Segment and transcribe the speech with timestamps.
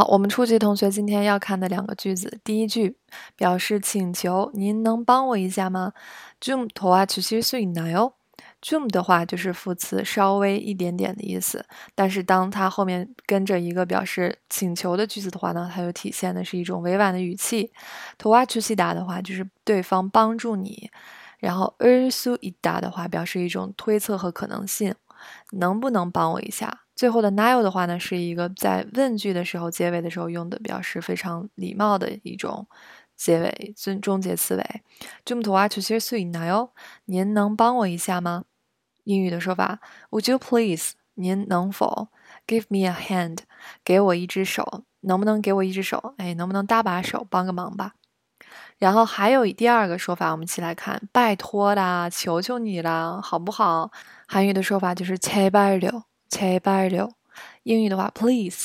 [0.00, 2.96] 好，我们初级同学今天要看的两个句子，第一句
[3.34, 5.92] 表示请求，您能帮我一下吗？
[6.40, 8.12] 좀도와주실수있나요？
[8.62, 11.66] 좀的话就是副词，稍微一点点的意思。
[11.96, 17.72] 但是当它后面跟着一个表示请求的句子的话呢，它就体现的是一种委婉的语气。
[18.20, 20.88] 도와주시다的话就是对方帮助你，
[21.40, 24.94] 然后을수있다的话表示一种推测和可能性，
[25.50, 26.82] 能不能帮我一下？
[26.97, 32.67] 最后的 nail 的话呢，是一个在问句的时候结尾的时候用的，表示非常礼貌的一种
[33.15, 34.81] 结尾终终结词尾。
[35.25, 36.69] 좀도와주실수있나 요？
[37.05, 38.43] 您能帮我一下吗？
[39.05, 39.79] 英语的说法，
[40.11, 40.91] Would you please？
[41.15, 42.09] 您能否？
[42.47, 43.39] Give me a hand？
[43.83, 46.15] 给我一只手，能不能给我一只手？
[46.17, 47.93] 哎，能不能搭把手，帮个忙吧？
[48.77, 53.91] 然后还有第二个说法，我们一起来看，拜托啦，求求你啦，好不好？
[54.27, 56.03] 韩语的说法就是제발 요。
[56.29, 57.09] 제발 요，
[57.63, 58.57] 英语的话，please